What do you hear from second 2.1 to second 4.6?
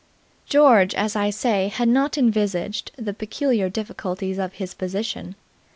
envisaged the peculiar difficulties of